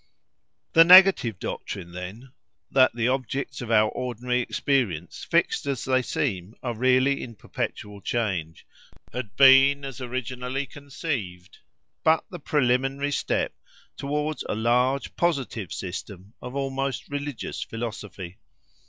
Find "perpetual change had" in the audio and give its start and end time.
7.35-9.35